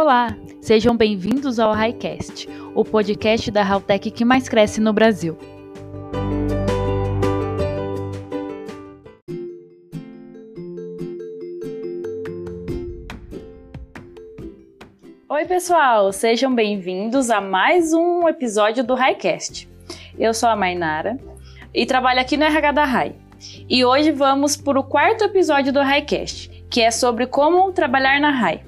[0.00, 5.36] Olá, sejam bem-vindos ao Highcast, o podcast da Haltech que mais cresce no Brasil.
[15.28, 19.68] Oi, pessoal, sejam bem-vindos a mais um episódio do Highcast.
[20.16, 21.18] Eu sou a Mainara
[21.74, 23.16] e trabalho aqui no RH da High.
[23.68, 28.30] E hoje vamos para o quarto episódio do Highcast, que é sobre como trabalhar na
[28.30, 28.67] High.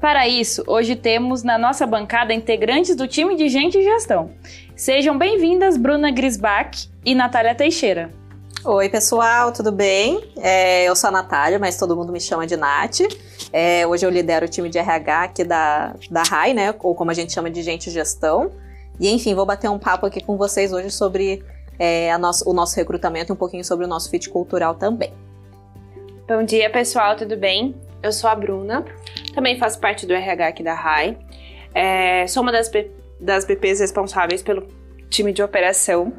[0.00, 4.30] Para isso, hoje temos na nossa bancada integrantes do time de Gente e Gestão.
[4.74, 8.10] Sejam bem-vindas Bruna Grisbach e Natália Teixeira.
[8.64, 10.32] Oi, pessoal, tudo bem?
[10.38, 13.00] É, eu sou a Natália, mas todo mundo me chama de Nath.
[13.52, 16.74] É, hoje eu lidero o time de RH aqui da, da RAI, né?
[16.78, 18.50] Ou como a gente chama de Gente e Gestão.
[18.98, 21.44] E enfim, vou bater um papo aqui com vocês hoje sobre
[21.78, 25.12] é, nosso, o nosso recrutamento e um pouquinho sobre o nosso fit cultural também.
[26.26, 27.74] Bom dia, pessoal, tudo bem?
[28.02, 28.84] Eu sou a Bruna,
[29.34, 31.18] também faço parte do RH aqui da RAI.
[31.74, 32.70] É, sou uma das,
[33.20, 34.66] das BPs responsáveis pelo
[35.10, 36.12] time de operação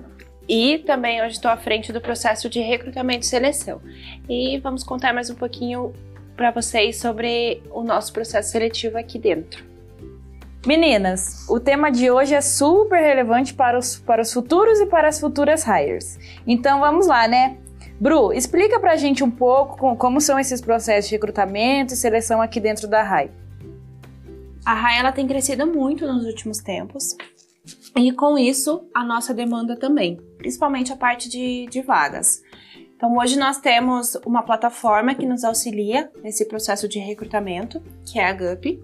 [0.48, 3.82] e também hoje estou à frente do processo de recrutamento e seleção.
[4.30, 5.92] E vamos contar mais um pouquinho
[6.36, 9.64] para vocês sobre o nosso processo seletivo aqui dentro.
[10.66, 15.08] Meninas, o tema de hoje é super relevante para os, para os futuros e para
[15.08, 16.20] as futuras hires.
[16.46, 17.58] Então vamos lá, né?
[18.02, 22.60] Bru, explica pra gente um pouco como são esses processos de recrutamento e seleção aqui
[22.60, 23.30] dentro da RAI.
[24.66, 27.16] A RAI ela tem crescido muito nos últimos tempos
[27.96, 32.42] e com isso a nossa demanda também, principalmente a parte de, de vagas.
[32.96, 38.26] Então hoje nós temos uma plataforma que nos auxilia nesse processo de recrutamento, que é
[38.26, 38.82] a GUP,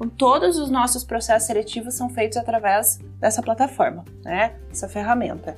[0.00, 4.54] então, todos os nossos processos seletivos são feitos através dessa plataforma, né?
[4.70, 5.54] Essa ferramenta.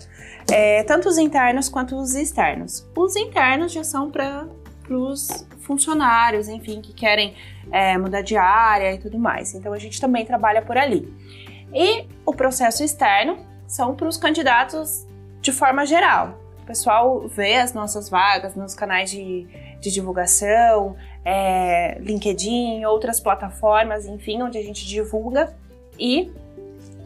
[0.50, 2.84] É, tanto os internos quanto os externos.
[2.96, 4.48] Os internos já são para
[4.90, 7.36] os funcionários, enfim, que querem
[7.70, 9.54] é, mudar de área e tudo mais.
[9.54, 11.14] Então, a gente também trabalha por ali.
[11.72, 13.38] E o processo externo
[13.68, 15.06] são para os candidatos
[15.40, 16.40] de forma geral.
[16.62, 19.46] O pessoal vê as nossas vagas nos canais de,
[19.80, 25.54] de divulgação, é, LinkedIn, outras plataformas, enfim, onde a gente divulga
[25.98, 26.32] e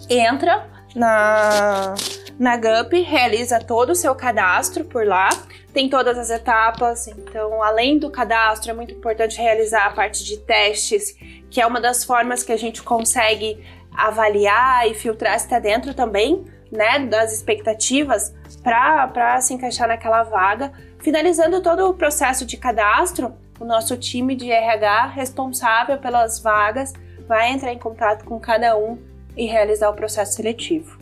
[0.08, 1.94] entra na,
[2.38, 5.28] na GUP, realiza todo o seu cadastro por lá,
[5.72, 10.38] tem todas as etapas, então além do cadastro é muito importante realizar a parte de
[10.38, 11.14] testes,
[11.50, 13.62] que é uma das formas que a gente consegue
[13.94, 20.72] avaliar e filtrar se está dentro também, né, das expectativas para se encaixar naquela vaga.
[20.98, 26.92] Finalizando todo o processo de cadastro, o nosso time de RH responsável pelas vagas
[27.26, 28.98] vai entrar em contato com cada um
[29.36, 30.98] e realizar o processo seletivo.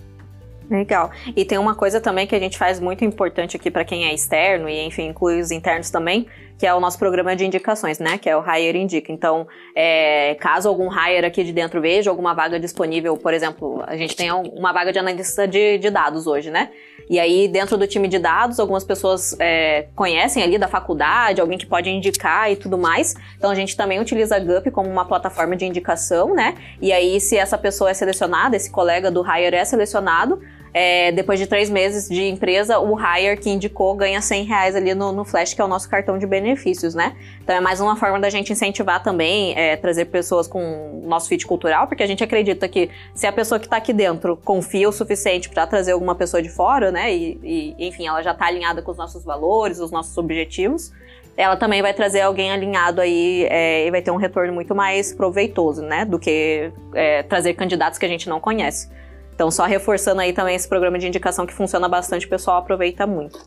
[0.71, 1.11] Legal.
[1.37, 4.15] E tem uma coisa também que a gente faz muito importante aqui para quem é
[4.15, 6.27] externo e enfim inclui os internos também,
[6.59, 8.19] que é o nosso programa de indicações, né?
[8.19, 9.13] Que é o Hire Indica.
[9.13, 13.97] Então, é, caso algum hire aqui de dentro veja alguma vaga disponível, por exemplo, a
[13.97, 16.71] gente tem uma vaga de analista de, de dados hoje, né?
[17.09, 21.59] E aí, dentro do time de dados, algumas pessoas é, conhecem ali da faculdade, alguém
[21.59, 23.15] que pode indicar e tudo mais.
[23.37, 26.55] Então, a gente também utiliza a GUP como uma plataforma de indicação, né?
[26.81, 30.41] E aí, se essa pessoa é selecionada, esse colega do hire é selecionado,
[30.75, 34.93] é, depois de três meses de empresa, o hire que indicou ganha 100 reais ali
[34.93, 37.15] no, no Flash, que é o nosso cartão de benefícios, né?
[37.41, 41.47] Então é mais uma forma da gente incentivar também, é, trazer pessoas com nosso fit
[41.47, 44.93] cultural, porque a gente acredita que se a pessoa que está aqui dentro confia o
[44.93, 47.15] suficiente para trazer alguma pessoa de fora, né?
[47.15, 47.39] E,
[47.79, 50.93] e enfim, ela já está alinhada com os nossos valores, os nossos objetivos
[51.37, 55.13] ela também vai trazer alguém alinhado aí é, e vai ter um retorno muito mais
[55.13, 56.05] proveitoso, né?
[56.05, 58.89] Do que é, trazer candidatos que a gente não conhece.
[59.35, 63.07] Então, só reforçando aí também esse programa de indicação que funciona bastante, o pessoal aproveita
[63.07, 63.39] muito.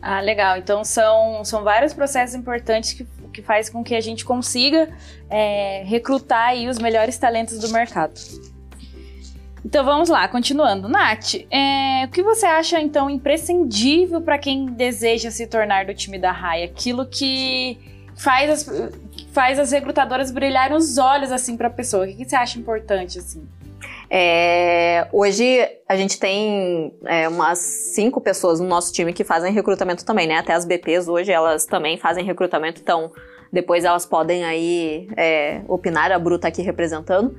[0.00, 0.56] Ah, legal.
[0.56, 4.88] Então, são, são vários processos importantes que, que faz com que a gente consiga
[5.28, 8.14] é, recrutar aí os melhores talentos do mercado.
[9.64, 10.88] Então vamos lá, continuando.
[10.88, 16.18] Nath, é, o que você acha então imprescindível para quem deseja se tornar do time
[16.18, 16.64] da RAI?
[16.64, 17.78] Aquilo que
[18.14, 18.92] faz as,
[19.32, 22.04] faz as recrutadoras brilharem os olhos assim para a pessoa.
[22.04, 23.48] O que, que você acha importante assim?
[24.10, 30.04] É, hoje a gente tem é, umas cinco pessoas no nosso time que fazem recrutamento
[30.04, 30.38] também, né?
[30.38, 33.12] Até as BPs hoje elas também fazem recrutamento, então
[33.52, 37.36] depois elas podem aí é, opinar, a Bru tá aqui representando.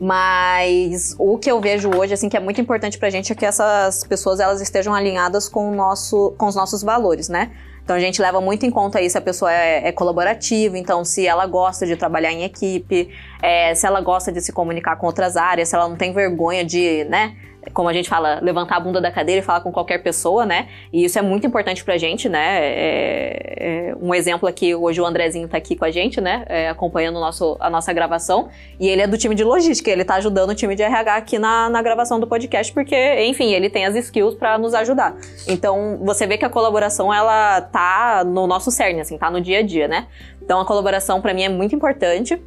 [0.00, 3.44] Mas o que eu vejo hoje, assim, que é muito importante pra gente é que
[3.44, 7.50] essas pessoas elas estejam alinhadas com, o nosso, com os nossos valores, né?
[7.88, 11.06] Então a gente leva muito em conta aí se a pessoa é, é colaborativa, então
[11.06, 13.08] se ela gosta de trabalhar em equipe,
[13.40, 16.62] é, se ela gosta de se comunicar com outras áreas, se ela não tem vergonha
[16.62, 17.34] de, né,
[17.72, 20.68] como a gente fala, levantar a bunda da cadeira e falar com qualquer pessoa, né?
[20.92, 22.58] E isso é muito importante pra gente, né?
[22.60, 26.44] É, é um exemplo aqui, hoje o Andrezinho tá aqui com a gente, né?
[26.48, 28.48] É, acompanhando nosso, a nossa gravação.
[28.78, 31.38] E ele é do time de logística, ele tá ajudando o time de RH aqui
[31.38, 35.16] na, na gravação do podcast, porque, enfim, ele tem as skills para nos ajudar.
[35.46, 39.58] Então, você vê que a colaboração, ela tá no nosso cerne, assim, tá no dia
[39.58, 40.06] a dia, né?
[40.42, 42.40] Então, a colaboração para mim é muito importante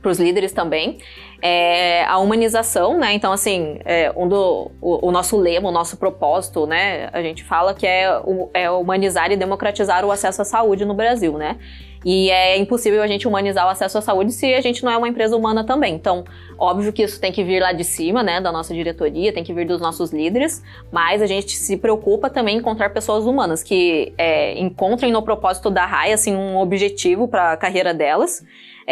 [0.00, 0.98] para os líderes também.
[1.42, 3.14] É a humanização, né?
[3.14, 7.08] Então, assim, é, um do, o, o, nosso lema, o nosso propósito, né?
[7.12, 8.10] A gente fala que é,
[8.52, 11.56] é humanizar e democratizar o acesso à saúde no Brasil, né?
[12.04, 14.96] E é impossível a gente humanizar o acesso à saúde se a gente não é
[14.96, 15.94] uma empresa humana também.
[15.94, 16.24] Então,
[16.58, 19.52] óbvio que isso tem que vir lá de cima, né, da nossa diretoria, tem que
[19.52, 24.14] vir dos nossos líderes, mas a gente se preocupa também em encontrar pessoas humanas que
[24.16, 28.42] é, encontrem no propósito da RAI, assim, um objetivo para a carreira delas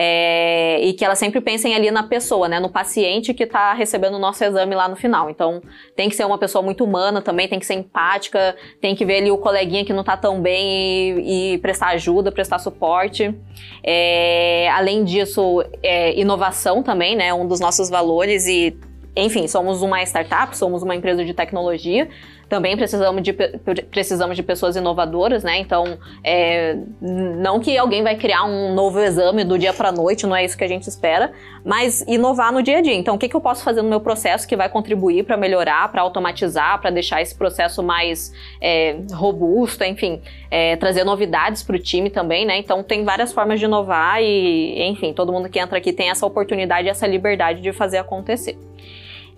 [0.00, 4.14] é, e que elas sempre pensem ali na pessoa, né, no paciente que está recebendo
[4.14, 5.28] o nosso exame lá no final.
[5.28, 5.60] Então,
[5.96, 9.16] tem que ser uma pessoa muito humana também, tem que ser empática, tem que ver
[9.16, 13.34] ali o coleguinha que não está tão bem e, e, prestar ajuda, prestar suporte.
[13.82, 18.78] É, além disso, é, inovação também, né, um dos nossos valores e
[19.16, 22.08] enfim, somos uma startup, somos uma empresa de tecnologia,
[22.48, 25.58] também precisamos de, precisamos de pessoas inovadoras, né?
[25.58, 30.34] Então, é, não que alguém vai criar um novo exame do dia para noite, não
[30.34, 31.30] é isso que a gente espera,
[31.64, 32.94] mas inovar no dia a dia.
[32.94, 35.92] Então, o que, que eu posso fazer no meu processo que vai contribuir para melhorar,
[35.92, 41.78] para automatizar, para deixar esse processo mais é, robusto, enfim, é, trazer novidades para o
[41.78, 42.56] time também, né?
[42.56, 46.24] Então, tem várias formas de inovar e, enfim, todo mundo que entra aqui tem essa
[46.24, 48.56] oportunidade, essa liberdade de fazer acontecer.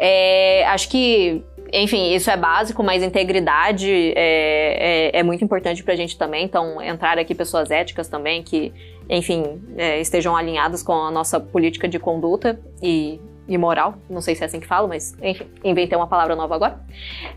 [0.02, 5.94] É, acho que enfim, isso é básico, mas integridade é, é, é muito importante para
[5.94, 6.44] a gente também.
[6.44, 8.72] Então, entrar aqui pessoas éticas também que,
[9.08, 13.94] enfim, é, estejam alinhadas com a nossa política de conduta e, e moral.
[14.08, 16.80] Não sei se é assim que falo, mas enfim, inventei uma palavra nova agora.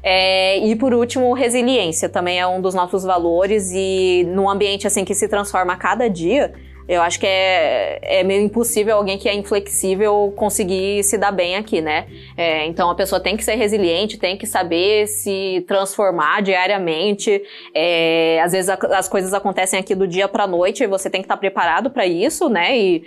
[0.01, 5.05] É, e por último, resiliência também é um dos nossos valores e num ambiente assim
[5.05, 6.53] que se transforma a cada dia
[6.87, 11.55] eu acho que é, é meio impossível alguém que é inflexível conseguir se dar bem
[11.55, 12.07] aqui, né?
[12.35, 17.41] É, então a pessoa tem que ser resiliente, tem que saber se transformar diariamente.
[17.73, 21.21] É, às vezes a, as coisas acontecem aqui do dia para noite e você tem
[21.21, 22.77] que estar tá preparado para isso, né?
[22.77, 23.03] E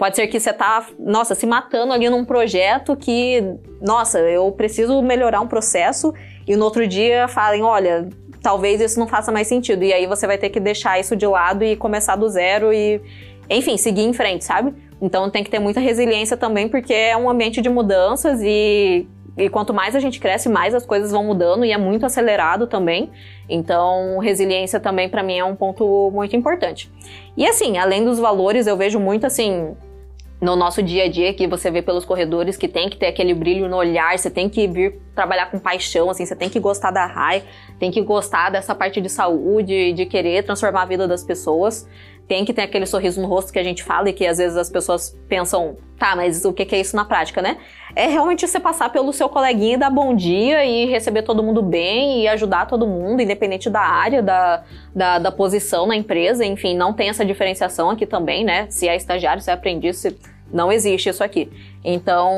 [0.00, 3.44] Pode ser que você tá, nossa, se matando ali num projeto que,
[3.82, 6.14] nossa, eu preciso melhorar um processo
[6.48, 8.08] e no outro dia falem, olha,
[8.42, 9.84] talvez isso não faça mais sentido.
[9.84, 13.00] E aí você vai ter que deixar isso de lado e começar do zero e,
[13.48, 14.74] enfim, seguir em frente, sabe?
[15.00, 19.06] Então tem que ter muita resiliência também, porque é um ambiente de mudanças e,
[19.36, 22.66] e quanto mais a gente cresce, mais as coisas vão mudando e é muito acelerado
[22.66, 23.10] também.
[23.48, 26.90] Então, resiliência também para mim é um ponto muito importante.
[27.36, 29.74] E assim, além dos valores, eu vejo muito assim,
[30.40, 33.34] no nosso dia a dia que você vê pelos corredores que tem que ter aquele
[33.34, 36.90] brilho no olhar, você tem que vir trabalhar com paixão, assim, você tem que gostar
[36.90, 37.44] da RAI,
[37.78, 41.86] tem que gostar dessa parte de saúde, de querer transformar a vida das pessoas.
[42.30, 44.56] Tem que ter aquele sorriso no rosto que a gente fala e que às vezes
[44.56, 47.56] as pessoas pensam, tá, mas o que é isso na prática, né?
[47.96, 51.60] É realmente você passar pelo seu coleguinha e dar bom dia e receber todo mundo
[51.60, 54.62] bem e ajudar todo mundo, independente da área, da,
[54.94, 58.68] da, da posição na empresa, enfim, não tem essa diferenciação aqui também, né?
[58.70, 60.16] Se é estagiário, se é aprendiz, se
[60.52, 61.50] não existe isso aqui.
[61.84, 62.30] Então,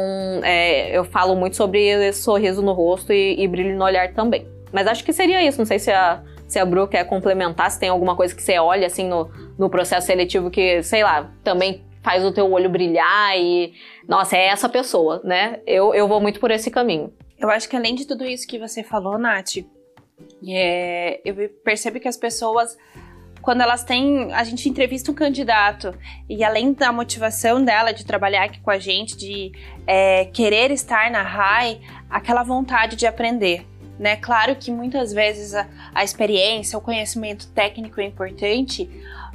[0.42, 4.48] é, eu falo muito sobre esse sorriso no rosto e, e, brilho no olhar também.
[4.72, 5.58] Mas acho que seria isso.
[5.58, 6.22] Não sei se a,
[6.52, 9.70] se a Bru quer complementar, se tem alguma coisa que você olha assim no, no
[9.70, 13.72] processo seletivo que, sei lá, também faz o teu olho brilhar e,
[14.06, 15.60] nossa, é essa pessoa, né?
[15.66, 17.10] Eu, eu vou muito por esse caminho.
[17.38, 19.64] Eu acho que além de tudo isso que você falou, Nath,
[20.46, 22.76] é, eu percebo que as pessoas
[23.40, 24.32] quando elas têm.
[24.32, 25.92] A gente entrevista um candidato
[26.28, 29.52] e além da motivação dela de trabalhar aqui com a gente, de
[29.86, 33.66] é, querer estar na RAI, aquela vontade de aprender.
[34.02, 34.16] Né?
[34.16, 38.90] Claro que muitas vezes a, a experiência, o conhecimento técnico é importante,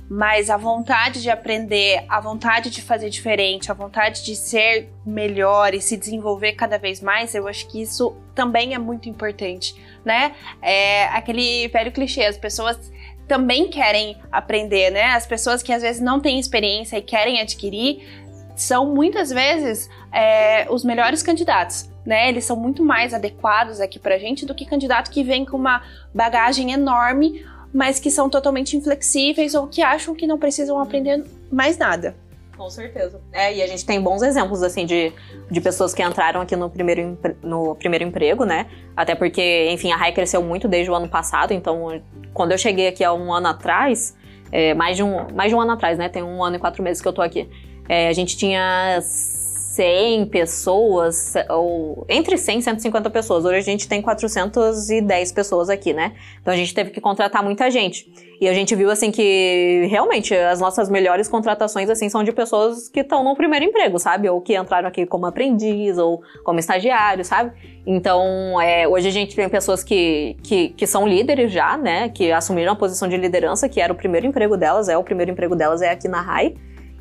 [0.10, 5.74] mas a vontade de aprender, a vontade de fazer diferente, a vontade de ser melhor
[5.74, 10.36] e se desenvolver cada vez mais, eu acho que isso também é muito importante, né?
[10.62, 12.92] É aquele velho clichê, as pessoas
[13.26, 15.06] também querem aprender, né?
[15.12, 18.06] As pessoas que às vezes não têm experiência e querem adquirir
[18.54, 21.90] são muitas vezes é, os melhores candidatos.
[22.08, 25.58] Né, eles são muito mais adequados aqui pra gente do que candidato que vem com
[25.58, 25.84] uma
[26.14, 31.78] bagagem enorme, mas que são totalmente inflexíveis ou que acham que não precisam aprender mais
[31.78, 32.16] nada.
[32.58, 33.22] Com certeza.
[33.34, 35.12] É, e a gente tem bons exemplos, assim, de,
[35.52, 38.68] de pessoas que entraram aqui no primeiro, no primeiro emprego, né?
[38.96, 42.02] Até porque, enfim, a RAI cresceu muito desde o ano passado, então,
[42.34, 44.16] quando eu cheguei aqui há um ano atrás,
[44.52, 46.10] é, mais, de um, mais de um ano atrás, né?
[46.10, 47.48] Tem um ano e quatro meses que eu tô aqui.
[47.88, 49.00] É, a gente tinha
[49.78, 53.46] 100 pessoas, ou entre 100 e 150 pessoas.
[53.46, 56.14] Hoje a gente tem 410 pessoas aqui, né?
[56.42, 58.12] Então a gente teve que contratar muita gente.
[58.42, 62.90] E a gente viu, assim, que realmente as nossas melhores contratações, assim, são de pessoas
[62.90, 64.28] que estão no primeiro emprego, sabe?
[64.28, 67.52] Ou que entraram aqui como aprendiz, ou como estagiário, sabe?
[67.86, 72.10] Então, é, hoje a gente tem pessoas que, que, que são líderes já, né?
[72.10, 75.32] Que assumiram a posição de liderança, que era o primeiro emprego delas, é o primeiro
[75.32, 76.56] emprego delas é aqui na RAI.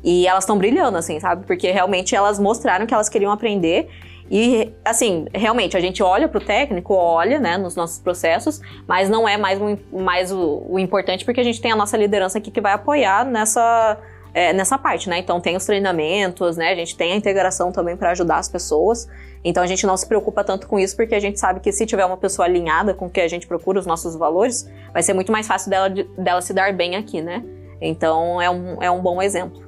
[0.07, 1.45] E elas estão brilhando, assim, sabe?
[1.45, 3.89] Porque realmente elas mostraram que elas queriam aprender.
[4.31, 9.27] E, assim, realmente, a gente olha pro técnico, olha, né, nos nossos processos, mas não
[9.27, 12.49] é mais, o, mais o, o importante, porque a gente tem a nossa liderança aqui
[12.49, 13.97] que vai apoiar nessa,
[14.33, 15.17] é, nessa parte, né?
[15.17, 16.71] Então tem os treinamentos, né?
[16.71, 19.09] A gente tem a integração também para ajudar as pessoas.
[19.43, 21.85] Então a gente não se preocupa tanto com isso, porque a gente sabe que se
[21.85, 25.13] tiver uma pessoa alinhada com o que a gente procura, os nossos valores, vai ser
[25.13, 27.43] muito mais fácil dela, dela se dar bem aqui, né?
[27.81, 29.66] Então é um, é um bom exemplo.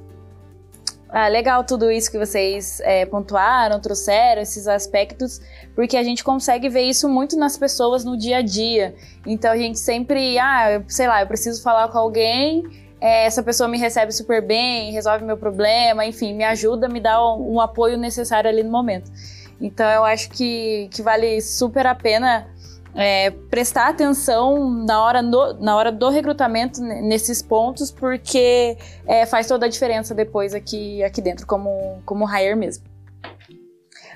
[1.11, 5.41] Ah, legal tudo isso que vocês é, pontuaram, trouxeram, esses aspectos,
[5.73, 8.93] porque a gente consegue ver isso muito nas pessoas no dia a dia.
[9.25, 12.63] Então a gente sempre, ah, sei lá, eu preciso falar com alguém,
[13.01, 17.19] é, essa pessoa me recebe super bem, resolve meu problema, enfim, me ajuda, me dá
[17.33, 19.11] um, um apoio necessário ali no momento.
[19.59, 22.47] Então eu acho que, que vale super a pena
[22.95, 29.47] é, prestar atenção na hora, no, na hora do recrutamento nesses pontos, porque é, faz
[29.47, 32.83] toda a diferença depois aqui, aqui dentro, como, como hire mesmo.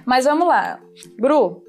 [0.05, 0.79] Mas vamos lá.
[1.19, 1.63] Bru,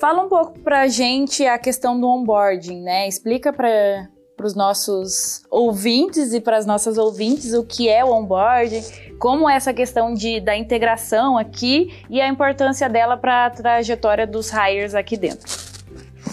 [0.00, 3.06] fala um pouco pra gente a questão do onboarding, né?
[3.06, 4.08] Explica para
[4.42, 8.82] os nossos ouvintes e para as nossas ouvintes o que é o onboarding,
[9.18, 14.26] como é essa questão de, da integração aqui e a importância dela para a trajetória
[14.26, 15.65] dos hires aqui dentro.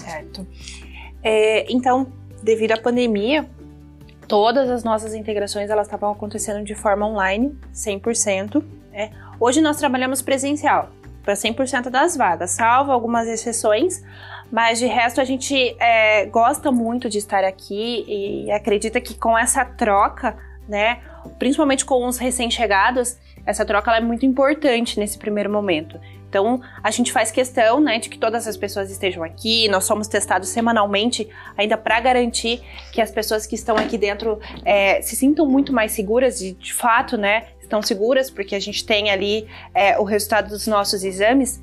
[0.04, 0.48] Certo.
[1.24, 3.48] É, então, devido à pandemia,
[4.28, 8.64] todas as nossas integrações elas estavam acontecendo de forma online, 100%.
[8.92, 9.12] Né?
[9.40, 10.90] Hoje nós trabalhamos presencial
[11.24, 14.04] para 100% das vagas, salvo algumas exceções,
[14.52, 19.38] mas de resto a gente é, gosta muito de estar aqui e acredita que com
[19.38, 20.36] essa troca,
[20.68, 21.00] né,
[21.40, 26.00] principalmente com os recém-chegados, essa troca é muito importante nesse primeiro momento.
[26.34, 29.68] Então, a gente faz questão, né, de que todas as pessoas estejam aqui.
[29.68, 32.60] Nós somos testados semanalmente, ainda para garantir
[32.92, 36.74] que as pessoas que estão aqui dentro é, se sintam muito mais seguras e, de
[36.74, 41.62] fato, né, estão seguras, porque a gente tem ali é, o resultado dos nossos exames.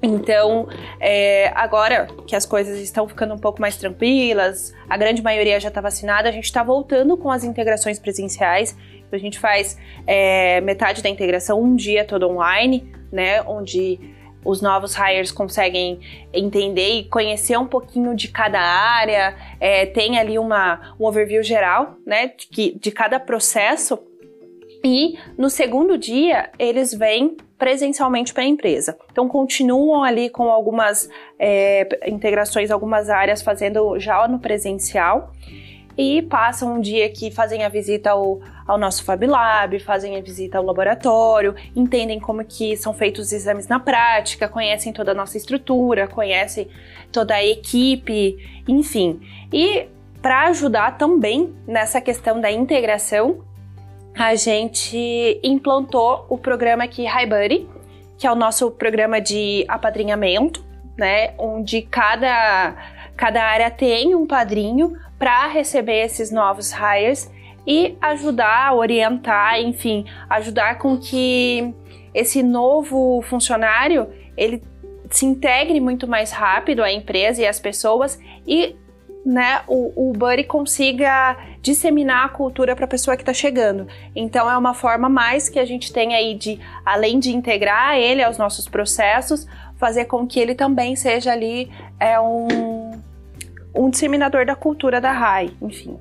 [0.00, 0.68] Então,
[1.00, 5.70] é, agora que as coisas estão ficando um pouco mais tranquilas, a grande maioria já
[5.70, 8.76] está vacinada, a gente está voltando com as integrações presenciais.
[9.10, 13.42] A gente faz é, metade da integração um dia todo online, né?
[13.42, 13.98] Onde
[14.44, 16.00] os novos hires conseguem
[16.32, 21.96] entender e conhecer um pouquinho de cada área, é, tem ali uma, um overview geral,
[22.06, 23.98] né, de, de cada processo.
[24.84, 28.96] E no segundo dia, eles vêm presencialmente para a empresa.
[29.10, 35.32] Então, continuam ali com algumas é, integrações, algumas áreas fazendo já no presencial
[35.98, 40.20] e passam um dia que fazem a visita ao, ao nosso Fab Lab, fazem a
[40.20, 45.14] visita ao laboratório, entendem como que são feitos os exames na prática, conhecem toda a
[45.14, 46.68] nossa estrutura, conhecem
[47.10, 49.20] toda a equipe, enfim.
[49.52, 49.88] E
[50.22, 53.40] para ajudar também nessa questão da integração,
[54.16, 57.68] a gente implantou o programa aqui Hi Buddy,
[58.16, 60.64] que é o nosso programa de apadrinhamento,
[60.96, 67.30] né, onde cada cada área tem um padrinho para receber esses novos hires
[67.66, 71.74] e ajudar, orientar, enfim, ajudar com que
[72.14, 74.62] esse novo funcionário ele
[75.10, 78.76] se integre muito mais rápido à empresa e às pessoas e
[79.24, 83.86] né, o, o Buddy consiga disseminar a cultura para a pessoa que está chegando.
[84.16, 88.22] Então é uma forma mais que a gente tem aí de, além de integrar ele
[88.22, 89.46] aos nossos processos,
[89.76, 91.70] fazer com que ele também seja ali
[92.00, 92.48] é, um,
[93.74, 95.98] um disseminador da cultura da RAI, enfim.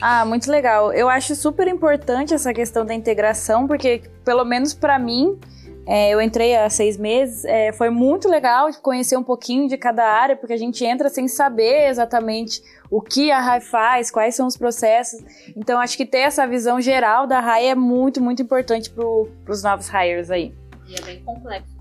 [0.00, 0.92] Ah, muito legal.
[0.92, 5.38] Eu acho super importante essa questão da integração, porque, pelo menos para mim,
[5.86, 10.04] é, eu entrei há seis meses, é, foi muito legal conhecer um pouquinho de cada
[10.04, 14.46] área, porque a gente entra sem saber exatamente o que a RAI faz, quais são
[14.46, 15.20] os processos.
[15.56, 19.62] Então, acho que ter essa visão geral da RAI é muito, muito importante para os
[19.62, 20.54] novos hires aí.
[20.88, 21.71] E é bem complexo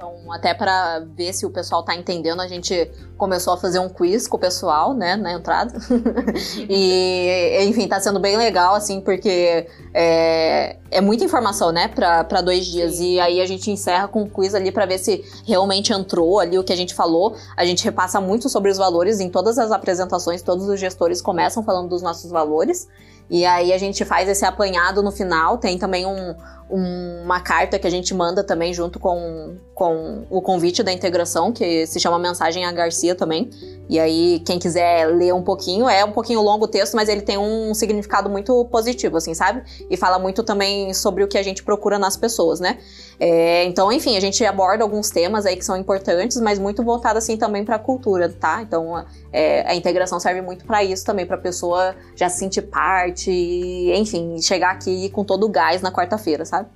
[0.00, 3.88] então, até para ver se o pessoal tá entendendo, a gente começou a fazer um
[3.90, 5.78] quiz com o pessoal, né, na entrada.
[6.70, 12.64] e, enfim, tá sendo bem legal, assim, porque é, é muita informação, né, para dois
[12.64, 12.94] dias.
[12.94, 13.16] Sim.
[13.16, 16.58] E aí a gente encerra com um quiz ali para ver se realmente entrou ali
[16.58, 17.36] o que a gente falou.
[17.54, 21.62] A gente repassa muito sobre os valores em todas as apresentações, todos os gestores começam
[21.62, 22.88] falando dos nossos valores.
[23.30, 26.34] E aí a gente faz esse apanhado no final, tem também um,
[26.70, 31.86] uma carta que a gente manda também junto com, com o convite da integração, que
[31.86, 33.50] se chama Mensagem a Garcia também.
[33.88, 37.22] E aí, quem quiser ler um pouquinho, é um pouquinho longo o texto, mas ele
[37.22, 39.64] tem um significado muito positivo, assim, sabe?
[39.90, 42.78] E fala muito também sobre o que a gente procura nas pessoas, né?
[43.18, 47.18] É, então, enfim, a gente aborda alguns temas aí que são importantes, mas muito voltado,
[47.18, 48.62] assim, também pra cultura, tá?
[48.62, 53.19] Então, é, a integração serve muito para isso também, pra pessoa já se sentir parte,
[53.28, 56.68] enfim, chegar aqui com todo o gás na quarta-feira, sabe?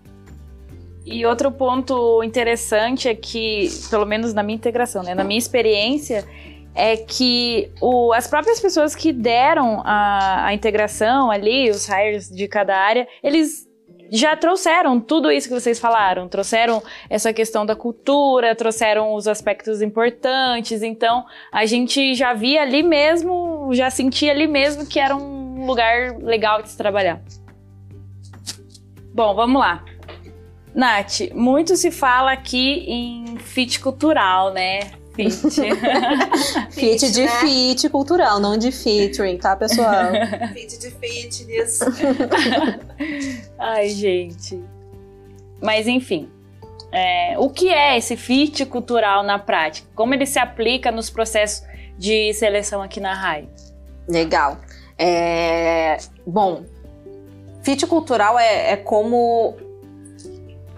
[1.06, 6.24] E outro ponto interessante é que, pelo menos na minha integração, né, na minha experiência,
[6.74, 12.48] é que o, as próprias pessoas que deram a, a integração ali, os hires de
[12.48, 13.68] cada área, eles
[14.10, 19.82] já trouxeram tudo isso que vocês falaram, trouxeram essa questão da cultura, trouxeram os aspectos
[19.82, 25.43] importantes, então a gente já via ali mesmo, já sentia ali mesmo que era um
[25.66, 27.20] lugar legal de se trabalhar.
[29.14, 29.84] Bom, vamos lá.
[30.74, 34.90] Nath, muito se fala aqui em fit cultural, né?
[35.14, 35.30] Fit.
[36.72, 37.40] fit de né?
[37.40, 40.10] fit cultural, não de featuring, tá, pessoal?
[40.52, 41.78] fit de fitness.
[43.56, 44.60] Ai, gente.
[45.62, 46.28] Mas enfim,
[46.90, 49.88] é, o que é esse fit cultural na prática?
[49.94, 51.64] Como ele se aplica nos processos
[51.96, 53.48] de seleção aqui na RAI?
[54.08, 54.58] Legal.
[54.98, 56.64] É, bom,
[57.62, 59.56] fit cultural é, é como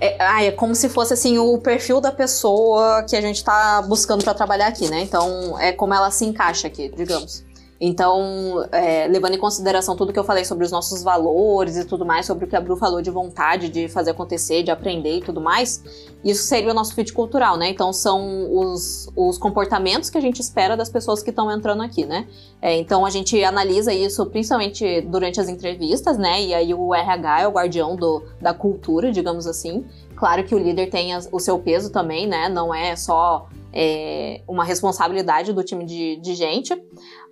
[0.00, 3.80] é, ah, é como se fosse assim o perfil da pessoa que a gente está
[3.82, 5.00] buscando para trabalhar aqui, né?
[5.00, 7.45] Então é como ela se encaixa aqui, digamos.
[7.80, 12.06] Então, é, levando em consideração tudo que eu falei sobre os nossos valores e tudo
[12.06, 15.20] mais, sobre o que a Bru falou de vontade de fazer acontecer, de aprender e
[15.20, 15.84] tudo mais,
[16.24, 17.68] isso seria o nosso fit cultural, né?
[17.68, 22.06] Então, são os, os comportamentos que a gente espera das pessoas que estão entrando aqui,
[22.06, 22.26] né?
[22.62, 26.42] É, então, a gente analisa isso principalmente durante as entrevistas, né?
[26.42, 29.84] E aí o RH é o guardião do, da cultura, digamos assim.
[30.16, 32.48] Claro que o líder tem o seu peso também, né?
[32.48, 36.74] Não é só é, uma responsabilidade do time de, de gente,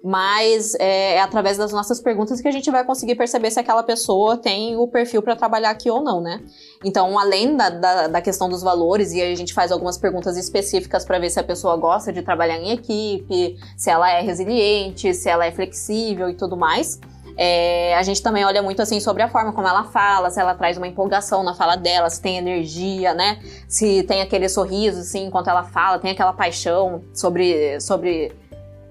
[0.03, 3.83] mas é, é, através das nossas perguntas que a gente vai conseguir perceber se aquela
[3.83, 6.42] pessoa tem o perfil para trabalhar aqui ou não, né?
[6.85, 11.07] Então, além da, da, da, questão dos valores, e a gente faz algumas perguntas específicas
[11.07, 15.29] para ver se a pessoa gosta de trabalhar em equipe, se ela é resiliente, se
[15.29, 17.01] ela é flexível e tudo mais.
[17.37, 20.55] É, a gente também olha muito assim sobre a forma como ela fala, se ela
[20.55, 23.38] traz uma empolgação na fala dela, se tem energia, né?
[23.68, 27.81] Se tem aquele sorriso, assim, enquanto ela fala, tem aquela paixão sobre.
[27.81, 28.33] sobre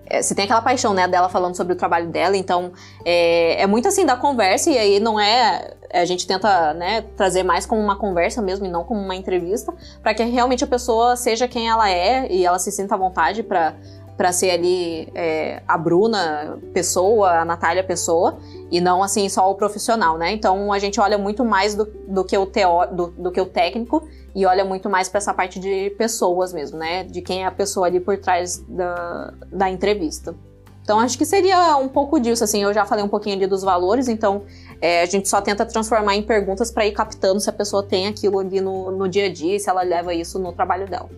[0.05, 2.73] é, se tem aquela paixão, né, dela falando sobre o trabalho dela, então
[3.05, 5.73] é, é muito assim da conversa, e aí não é.
[5.93, 9.71] A gente tenta, né, trazer mais como uma conversa mesmo e não como uma entrevista,
[10.01, 13.43] para que realmente a pessoa seja quem ela é e ela se sinta à vontade
[13.43, 13.75] para
[14.15, 18.37] para ser ali é, a Bruna pessoa, a Natália pessoa,
[18.71, 20.31] e não assim só o profissional, né?
[20.31, 23.45] Então a gente olha muito mais do, do que o teó, do, do, que o
[23.45, 27.03] técnico e olha muito mais para essa parte de pessoas mesmo, né?
[27.03, 30.35] De quem é a pessoa ali por trás da, da entrevista.
[30.83, 33.63] Então acho que seria um pouco disso, assim, eu já falei um pouquinho ali dos
[33.63, 34.43] valores, então
[34.81, 38.07] é, a gente só tenta transformar em perguntas para ir captando se a pessoa tem
[38.07, 41.09] aquilo ali no, no dia a dia se ela leva isso no trabalho dela.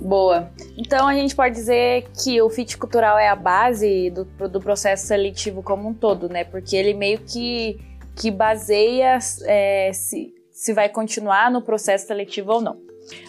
[0.00, 0.50] Boa.
[0.76, 5.06] Então a gente pode dizer que o fit cultural é a base do, do processo
[5.06, 6.42] seletivo como um todo, né?
[6.42, 7.78] Porque ele meio que,
[8.16, 12.78] que baseia é, se, se vai continuar no processo seletivo ou não.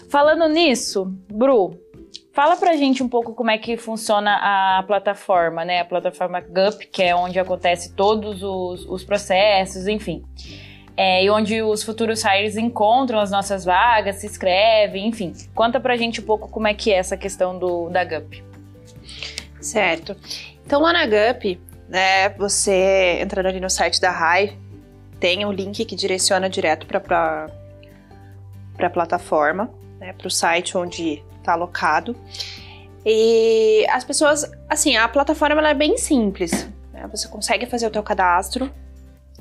[0.10, 1.78] Falando nisso, Bru,
[2.32, 5.82] fala pra gente um pouco como é que funciona a plataforma, né?
[5.82, 10.24] A plataforma GUP, que é onde acontece todos os, os processos, enfim
[11.04, 15.34] é, e onde os futuros hires encontram as nossas vagas, se inscrevem, enfim.
[15.56, 18.44] Conta pra gente um pouco como é que é essa questão do, da GUP.
[19.60, 20.16] Certo.
[20.64, 21.60] Então lá na GUP,
[21.90, 24.56] né, você entrando ali no site da RAI,
[25.20, 27.50] tem um link que direciona direto para
[28.78, 32.16] a plataforma, né, para o site onde está alocado.
[33.04, 36.70] E as pessoas, assim, a plataforma é bem simples.
[36.94, 37.10] Né?
[37.12, 38.72] Você consegue fazer o teu cadastro,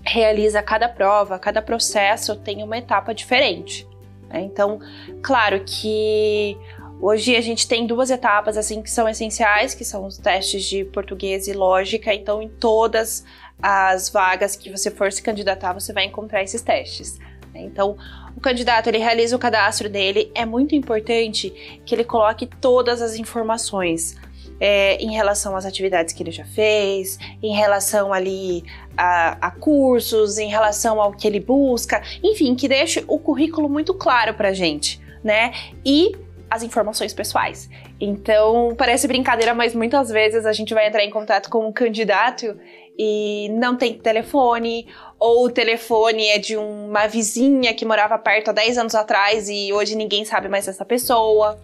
[0.02, 3.86] realiza cada prova, cada processo tem uma etapa diferente.
[4.28, 4.42] Né?
[4.42, 4.80] Então,
[5.22, 6.56] claro que
[7.00, 10.84] hoje a gente tem duas etapas assim que são essenciais, que são os testes de
[10.84, 12.14] português e lógica.
[12.14, 13.24] Então, em todas
[13.62, 17.18] as vagas que você for se candidatar, você vai encontrar esses testes.
[17.52, 17.62] Né?
[17.62, 17.96] Então,
[18.36, 20.30] o candidato ele realiza o cadastro dele.
[20.34, 24.16] É muito importante que ele coloque todas as informações
[24.60, 28.62] é, em relação às atividades que ele já fez, em relação ali
[28.96, 33.94] a, a, cursos, em relação ao que ele busca, enfim, que deixe o currículo muito
[33.94, 35.52] claro pra gente, né?
[35.84, 36.12] E
[36.50, 37.70] as informações pessoais.
[38.00, 42.58] Então, parece brincadeira, mas muitas vezes a gente vai entrar em contato com um candidato
[42.98, 44.86] e não tem telefone,
[45.18, 49.72] ou o telefone é de uma vizinha que morava perto há 10 anos atrás e
[49.72, 51.58] hoje ninguém sabe mais dessa pessoa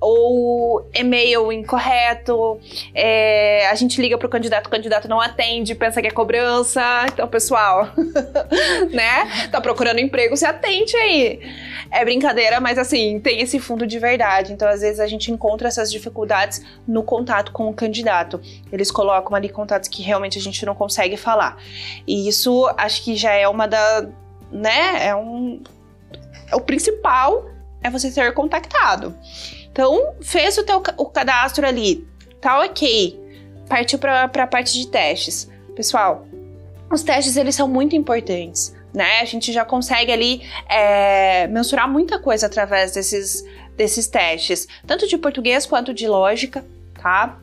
[0.00, 2.60] ou e-mail incorreto,
[2.94, 6.82] é, a gente liga pro candidato, o candidato não atende, pensa que é cobrança.
[7.12, 7.88] Então, pessoal,
[8.92, 9.48] né?
[9.50, 11.40] Tá procurando emprego, se atente aí.
[11.90, 14.52] É brincadeira, mas assim, tem esse fundo de verdade.
[14.52, 18.40] Então, às vezes, a gente encontra essas dificuldades no contato com o candidato.
[18.72, 21.56] Eles colocam ali contatos que realmente a gente não consegue falar.
[22.06, 24.08] E isso acho que já é uma da.
[24.50, 25.06] né?
[25.06, 25.62] É um.
[26.50, 27.44] É o principal
[27.82, 29.14] é você ser contactado.
[29.76, 32.08] Então, fez o teu o cadastro ali,
[32.40, 33.20] tá ok.
[33.68, 35.50] Partiu para a parte de testes.
[35.74, 36.26] Pessoal,
[36.90, 39.20] os testes eles são muito importantes, né?
[39.20, 43.44] A gente já consegue ali é, mensurar muita coisa através desses,
[43.76, 47.38] desses testes, tanto de português quanto de lógica, tá?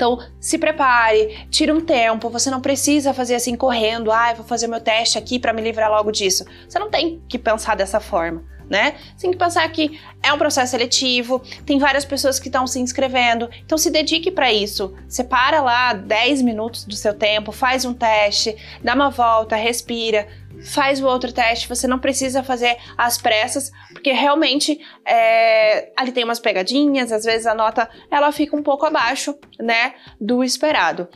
[0.00, 2.30] Então, se prepare, tire um tempo.
[2.30, 4.10] Você não precisa fazer assim correndo.
[4.10, 6.46] Ah, vou fazer meu teste aqui para me livrar logo disso.
[6.66, 8.94] Você não tem que pensar dessa forma né?
[9.16, 12.78] Você tem que pensar que é um processo seletivo, tem várias pessoas que estão se
[12.78, 14.94] inscrevendo, então se dedique para isso.
[15.08, 20.28] Separa lá 10 minutos do seu tempo, faz um teste, dá uma volta, respira,
[20.64, 21.68] faz o outro teste.
[21.68, 27.46] Você não precisa fazer às pressas, porque realmente é, ali tem umas pegadinhas, às vezes
[27.46, 31.08] a nota ela fica um pouco abaixo, né, do esperado.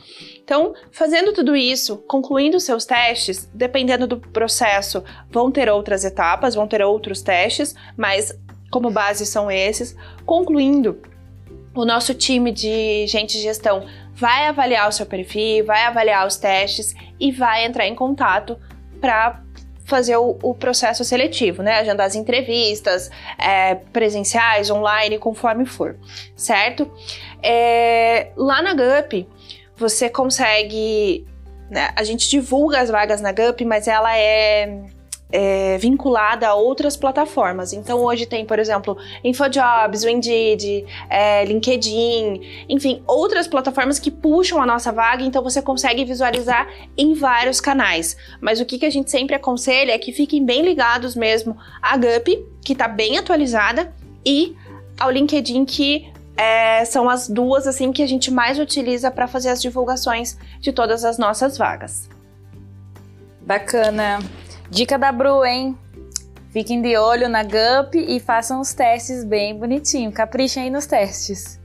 [0.43, 6.67] Então, fazendo tudo isso, concluindo seus testes, dependendo do processo, vão ter outras etapas, vão
[6.67, 8.37] ter outros testes, mas
[8.71, 9.95] como base são esses.
[10.25, 11.01] Concluindo,
[11.73, 16.37] o nosso time de gente de gestão vai avaliar o seu perfil, vai avaliar os
[16.37, 18.57] testes e vai entrar em contato
[18.99, 19.41] para
[19.85, 21.79] fazer o, o, processo seletivo, né?
[21.79, 25.95] Agendar as entrevistas é, presenciais, online, conforme for,
[26.35, 26.91] certo?
[27.41, 29.27] É, lá na GUP,
[29.77, 31.25] você consegue.
[31.69, 34.83] Né, a gente divulga as vagas na GUP, mas ela é
[35.35, 37.73] é, vinculada a outras plataformas.
[37.73, 44.61] Então hoje tem, por exemplo, InfoJobs, o Indeed, é, LinkedIn, enfim, outras plataformas que puxam
[44.61, 48.15] a nossa vaga, então você consegue visualizar em vários canais.
[48.39, 51.97] Mas o que, que a gente sempre aconselha é que fiquem bem ligados mesmo à
[51.97, 53.93] GUP, que está bem atualizada,
[54.25, 54.55] e
[54.97, 59.49] ao LinkedIn, que é, são as duas assim que a gente mais utiliza para fazer
[59.49, 62.09] as divulgações de todas as nossas vagas.
[63.41, 64.19] Bacana.
[64.69, 65.77] Dica da Bru, hein?
[66.49, 70.11] Fiquem de olho na GUP e façam os testes bem bonitinho.
[70.11, 71.59] Caprichem aí nos testes.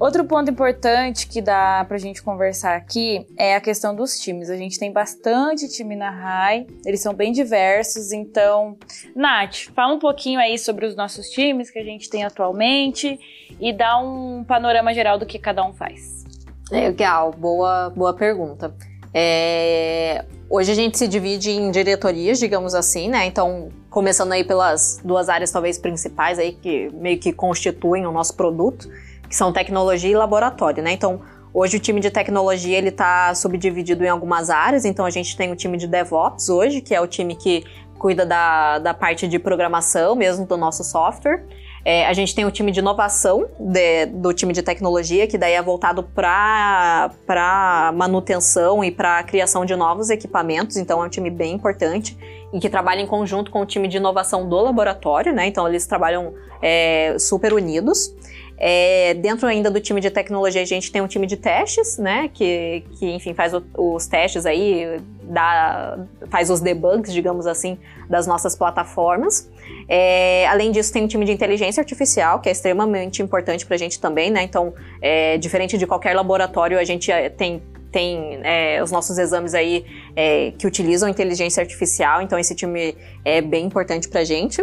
[0.00, 4.48] Outro ponto importante que dá pra gente conversar aqui é a questão dos times.
[4.48, 8.78] A gente tem bastante time na RAI, eles são bem diversos, então,
[9.14, 13.20] Nath, fala um pouquinho aí sobre os nossos times que a gente tem atualmente
[13.60, 16.24] e dá um panorama geral do que cada um faz.
[16.70, 18.74] Legal, boa, boa pergunta.
[19.12, 23.24] É, Hoje a gente se divide em diretorias, digamos assim, né?
[23.24, 28.34] Então, começando aí pelas duas áreas talvez principais aí que meio que constituem o nosso
[28.34, 28.90] produto,
[29.28, 30.90] que são tecnologia e laboratório, né?
[30.90, 31.20] Então,
[31.54, 34.84] hoje o time de tecnologia ele está subdividido em algumas áreas.
[34.84, 37.62] Então, a gente tem o time de DevOps hoje, que é o time que
[37.96, 41.46] cuida da, da parte de programação mesmo do nosso software.
[41.84, 45.54] É, a gente tem o time de inovação de, do time de tecnologia, que daí
[45.54, 51.54] é voltado para manutenção e para criação de novos equipamentos, então é um time bem
[51.54, 52.16] importante
[52.52, 55.46] e que trabalha em conjunto com o time de inovação do laboratório, né?
[55.46, 58.14] Então eles trabalham é, super unidos.
[58.62, 62.28] É, dentro ainda do time de tecnologia, a gente tem um time de testes, né?
[62.32, 68.26] Que, que enfim, faz o, os testes aí, dá, faz os debugs, digamos assim, das
[68.26, 69.50] nossas plataformas.
[69.88, 73.78] É, além disso, tem um time de inteligência artificial, que é extremamente importante para a
[73.78, 74.42] gente também, né?
[74.42, 79.52] Então, é, diferente de qualquer laboratório, a gente é, tem tem é, os nossos exames
[79.52, 84.62] aí é, que utilizam inteligência artificial, então esse time é bem importante para a gente.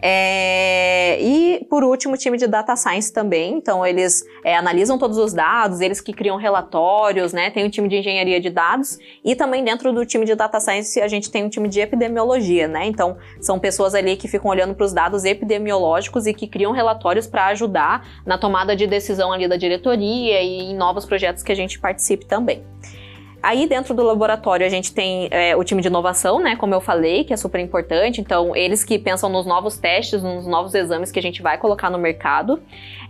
[0.00, 3.54] É, e por último, o time de data science também.
[3.54, 7.50] Então, eles é, analisam todos os dados, eles que criam relatórios, né?
[7.50, 11.00] Tem um time de engenharia de dados e também dentro do time de data science
[11.00, 12.86] a gente tem um time de epidemiologia, né?
[12.86, 17.26] Então, são pessoas ali que ficam olhando para os dados epidemiológicos e que criam relatórios
[17.26, 21.56] para ajudar na tomada de decisão ali da diretoria e em novos projetos que a
[21.56, 22.62] gente participe também.
[23.42, 26.56] Aí dentro do laboratório a gente tem é, o time de inovação, né?
[26.56, 28.20] Como eu falei, que é super importante.
[28.20, 31.88] Então, eles que pensam nos novos testes, nos novos exames que a gente vai colocar
[31.88, 32.60] no mercado.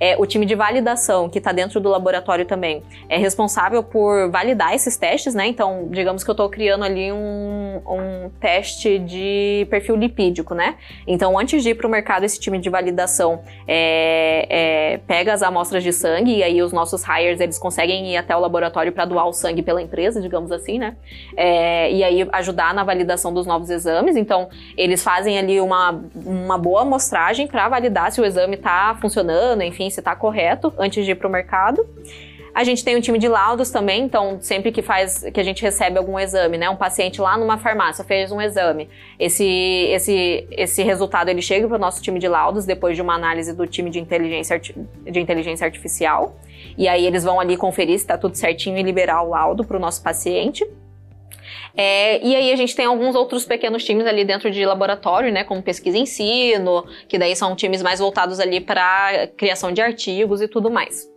[0.00, 4.74] É, o time de validação, que está dentro do laboratório também, é responsável por validar
[4.74, 5.46] esses testes, né?
[5.46, 10.76] Então, digamos que eu estou criando ali um, um teste de perfil lipídico, né?
[11.06, 15.42] Então, antes de ir para o mercado, esse time de validação é, é, pega as
[15.42, 19.04] amostras de sangue e aí os nossos hires eles conseguem ir até o laboratório para
[19.04, 20.96] doar o sangue pela empresa, digamos assim, né?
[21.36, 24.16] É, e aí ajudar na validação dos novos exames.
[24.16, 29.62] Então, eles fazem ali uma, uma boa amostragem para validar se o exame está funcionando,
[29.62, 31.86] enfim, se está correto antes de ir para o mercado.
[32.54, 35.62] A gente tem um time de laudos também, então sempre que faz que a gente
[35.62, 40.82] recebe algum exame, né, um paciente lá numa farmácia fez um exame, esse esse esse
[40.82, 43.90] resultado ele chega para o nosso time de laudos depois de uma análise do time
[43.90, 46.36] de inteligência de inteligência artificial
[46.76, 49.76] e aí eles vão ali conferir se está tudo certinho e liberar o laudo para
[49.76, 50.66] o nosso paciente.
[51.76, 55.44] É, e aí a gente tem alguns outros pequenos times ali dentro de laboratório, né,
[55.44, 60.42] como pesquisa e ensino, que daí são times mais voltados ali para criação de artigos
[60.42, 61.08] e tudo mais.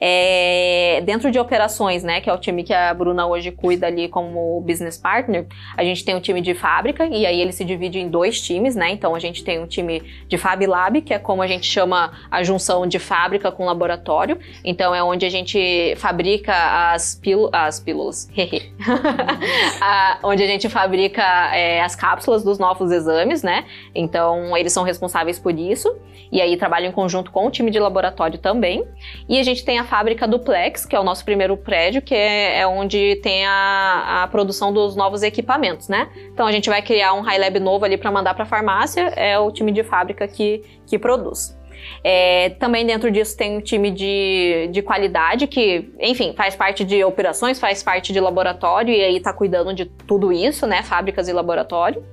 [0.00, 4.08] É, dentro de operações, né, que é o time que a Bruna hoje cuida ali
[4.08, 7.98] como business partner, a gente tem um time de fábrica e aí ele se divide
[7.98, 8.90] em dois times, né?
[8.90, 12.12] Então a gente tem um time de Fab Lab, que é como a gente chama
[12.30, 14.38] a junção de fábrica com laboratório.
[14.64, 18.28] Então é onde a gente fabrica as, pílu as pílulas,
[19.80, 21.22] a, onde a gente fabrica
[21.54, 23.64] é, as cápsulas dos novos exames, né?
[23.94, 25.94] Então eles são responsáveis por isso
[26.30, 28.84] e aí trabalham em conjunto com o time de laboratório também.
[29.28, 32.60] E a gente tem a fábrica Duplex, que é o nosso primeiro prédio, que é,
[32.60, 36.08] é onde tem a, a, produção dos novos equipamentos, né?
[36.32, 39.12] Então a gente vai criar um High Lab novo ali para mandar para a farmácia,
[39.16, 41.56] é o time de fábrica que, que produz.
[42.02, 47.02] É, também dentro disso tem um time de, de qualidade que, enfim, faz parte de
[47.04, 50.82] operações, faz parte de laboratório e aí está cuidando de tudo isso, né?
[50.82, 52.04] Fábricas e laboratório.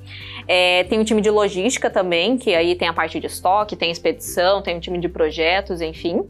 [0.48, 3.92] É, tem um time de logística também, que aí tem a parte de estoque, tem
[3.92, 6.24] expedição, tem um time de projetos, enfim.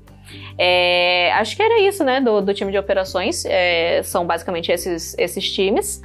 [0.58, 3.45] É, acho que era isso, né, do, do time de operações.
[3.45, 6.02] É, são basicamente esses, esses times.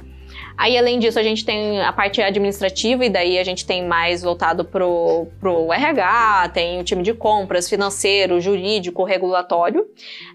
[0.57, 4.23] Aí, além disso, a gente tem a parte administrativa, e daí a gente tem mais
[4.23, 9.85] voltado pro, pro RH, tem o time de compras, financeiro, jurídico, regulatório.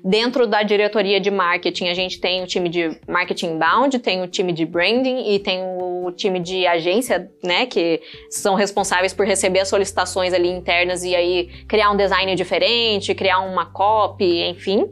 [0.05, 4.29] Dentro da diretoria de marketing, a gente tem o time de marketing bound, tem o
[4.29, 9.59] time de branding e tem o time de agência, né, que são responsáveis por receber
[9.59, 14.89] as solicitações ali internas e aí criar um design diferente, criar uma copy, enfim.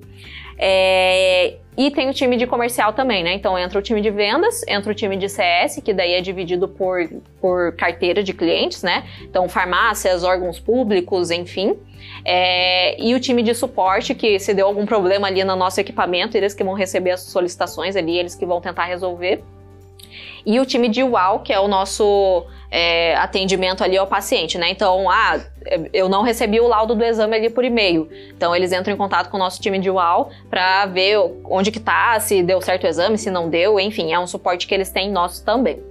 [0.63, 3.33] É, e tem o time de comercial também, né?
[3.33, 6.69] Então entra o time de vendas, entra o time de CS, que daí é dividido
[6.69, 7.09] por,
[7.41, 9.05] por carteira de clientes, né?
[9.23, 11.79] Então farmácias, órgãos públicos, enfim.
[12.27, 16.37] É, e o time de suporte, que se deu algum problema ali no nosso equipamento,
[16.37, 19.43] eles que vão receber as solicitações ali, eles que vão tentar resolver.
[20.45, 24.71] E o time de UAU, que é o nosso é, atendimento ali ao paciente, né?
[24.71, 25.41] Então, ah,
[25.93, 28.09] eu não recebi o laudo do exame ali por e-mail.
[28.35, 31.81] Então, eles entram em contato com o nosso time de UAU para ver onde que
[31.81, 34.91] tá, se deu certo o exame, se não deu, enfim, é um suporte que eles
[34.91, 35.83] têm nosso também.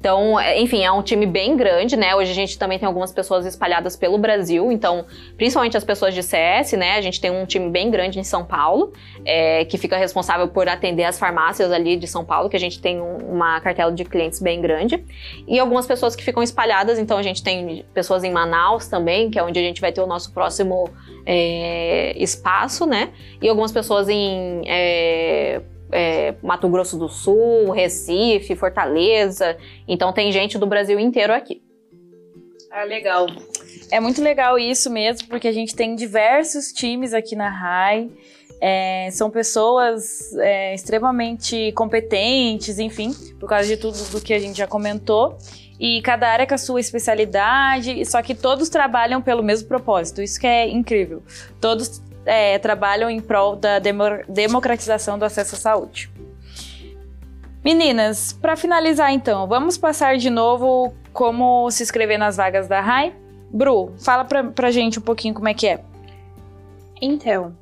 [0.00, 2.14] Então, é, enfim, é um time bem grande, né?
[2.16, 5.04] Hoje a gente também tem algumas pessoas espalhadas pelo Brasil, então,
[5.36, 6.96] principalmente as pessoas de CS, né?
[6.96, 8.94] A gente tem um time bem grande em São Paulo,
[9.26, 12.80] é, que fica responsável por atender as farmácias ali de São Paulo, que a gente
[12.80, 15.04] tem um, uma cartela de clientes bem grande.
[15.46, 19.38] E algumas pessoas que ficam espalhadas, então a gente tem pessoas em Manaus também, que
[19.38, 20.88] é onde a gente vai ter o nosso próximo
[21.26, 23.10] é, espaço, né?
[23.42, 25.60] E algumas pessoas em é,
[25.92, 29.56] é, Mato Grosso do Sul, Recife, Fortaleza.
[29.86, 31.62] Então tem gente do Brasil inteiro aqui.
[32.70, 33.26] Ah, legal.
[33.90, 38.08] É muito legal isso mesmo, porque a gente tem diversos times aqui na RAI.
[38.60, 44.58] É, são pessoas é, extremamente competentes, enfim, por causa de tudo do que a gente
[44.58, 45.36] já comentou.
[45.80, 50.20] E cada área com a sua especialidade, só que todos trabalham pelo mesmo propósito.
[50.20, 51.22] Isso que é incrível.
[51.58, 53.78] Todos é, trabalham em prol da
[54.28, 56.10] democratização do acesso à saúde.
[57.64, 63.14] Meninas, para finalizar então, vamos passar de novo como se inscrever nas vagas da RAI?
[63.52, 65.80] Bru, fala pra, pra gente um pouquinho como é que é.
[67.02, 67.54] Então,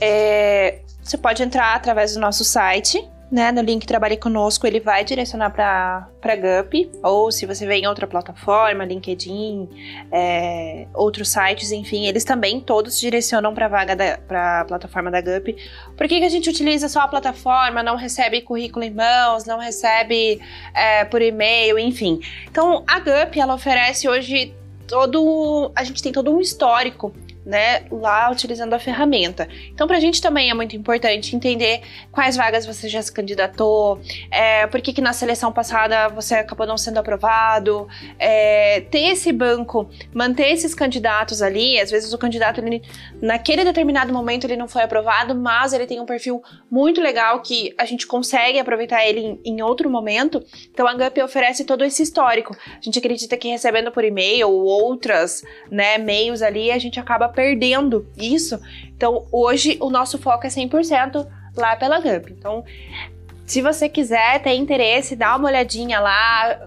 [0.00, 5.04] é, você pode entrar através do nosso site, né, no link Trabalhe Conosco, ele vai
[5.04, 9.68] direcionar para GUP, ou se você vem em outra plataforma, LinkedIn,
[10.12, 15.20] é, outros sites, enfim, eles também todos direcionam para a vaga para a plataforma da
[15.20, 15.56] GUP.
[15.96, 19.58] Por que, que a gente utiliza só a plataforma, não recebe currículo em mãos, não
[19.58, 20.40] recebe
[20.72, 22.20] é, por e-mail, enfim.
[22.48, 24.54] Então, a GUP, ela oferece hoje
[24.86, 25.72] todo...
[25.74, 27.12] a gente tem todo um histórico
[27.44, 29.48] né, lá utilizando a ferramenta.
[29.70, 34.00] Então, para a gente também é muito importante entender quais vagas você já se candidatou,
[34.30, 37.86] é, por que, que na seleção passada você acabou não sendo aprovado,
[38.18, 41.78] é, ter esse banco, manter esses candidatos ali.
[41.78, 42.82] Às vezes o candidato, ele,
[43.20, 47.74] naquele determinado momento, ele não foi aprovado, mas ele tem um perfil muito legal que
[47.78, 50.42] a gente consegue aproveitar ele em, em outro momento.
[50.70, 52.56] Então, a GUP oferece todo esse histórico.
[52.70, 57.28] A gente acredita que recebendo por e-mail ou outras, né, meios ali, a gente acaba
[57.34, 58.60] perdendo isso.
[58.96, 62.32] Então, hoje o nosso foco é 100% lá pela GUP.
[62.32, 62.64] Então,
[63.46, 66.66] se você quiser, ter interesse, dá uma olhadinha lá.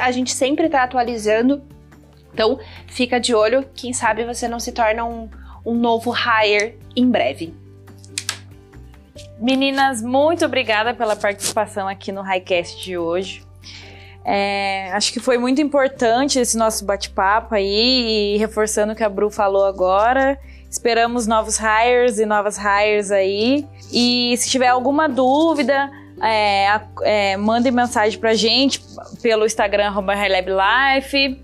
[0.00, 1.62] A gente sempre está atualizando.
[2.32, 3.64] Então, fica de olho.
[3.74, 5.28] Quem sabe você não se torna um,
[5.64, 7.54] um novo hire em breve.
[9.38, 13.42] Meninas, muito obrigada pela participação aqui no Highcast de hoje.
[14.24, 19.08] É, acho que foi muito importante esse nosso bate-papo aí, e reforçando o que a
[19.08, 20.38] Bru falou agora.
[20.70, 23.66] Esperamos novos hires e novas hires aí.
[23.92, 25.90] E se tiver alguma dúvida,
[26.22, 28.80] é, é, mandem mensagem pra gente
[29.22, 29.92] pelo Instagram
[30.46, 31.42] Life.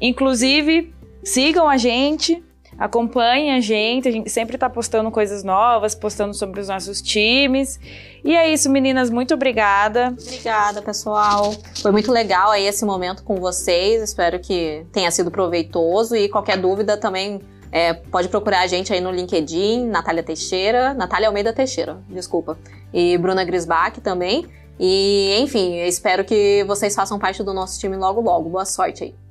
[0.00, 2.42] Inclusive, sigam a gente,
[2.78, 4.08] acompanhem a gente.
[4.08, 7.78] A gente sempre tá postando coisas novas, postando sobre os nossos times.
[8.24, 9.10] E é isso, meninas.
[9.10, 10.14] Muito obrigada.
[10.20, 11.54] Obrigada, pessoal.
[11.80, 14.02] Foi muito legal aí esse momento com vocês.
[14.02, 16.16] Espero que tenha sido proveitoso.
[16.16, 17.40] E qualquer dúvida também
[17.74, 22.56] é, pode procurar a gente aí no LinkedIn, Natália Teixeira, Natália Almeida Teixeira, desculpa.
[22.92, 24.46] E Bruna Grisbach também.
[24.78, 28.48] E, enfim, espero que vocês façam parte do nosso time logo logo.
[28.48, 29.23] Boa sorte aí.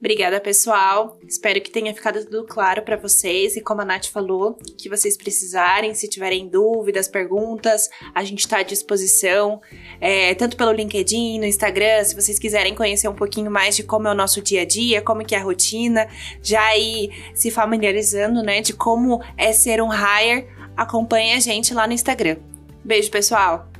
[0.00, 1.18] Obrigada, pessoal.
[1.28, 5.14] Espero que tenha ficado tudo claro para vocês e como a Nath falou, que vocês
[5.14, 9.60] precisarem, se tiverem dúvidas, perguntas, a gente está à disposição,
[10.00, 14.08] é, tanto pelo LinkedIn, no Instagram, se vocês quiserem conhecer um pouquinho mais de como
[14.08, 16.08] é o nosso dia a dia, como que é a rotina,
[16.42, 21.86] já ir se familiarizando, né, de como é ser um hire, acompanhe a gente lá
[21.86, 22.38] no Instagram.
[22.82, 23.70] Beijo, pessoal!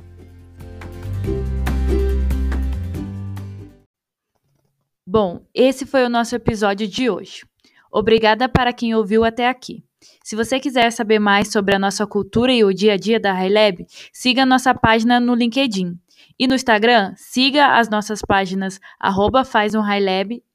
[5.13, 7.43] Bom, esse foi o nosso episódio de hoje.
[7.91, 9.83] Obrigada para quem ouviu até aqui.
[10.23, 13.33] Se você quiser saber mais sobre a nossa cultura e o dia a dia da
[13.33, 15.99] HiLab, siga nossa página no LinkedIn.
[16.39, 19.83] E no Instagram, siga as nossas páginas arroba faz um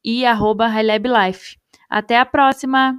[0.02, 0.72] e arroba
[1.90, 2.96] Até a próxima!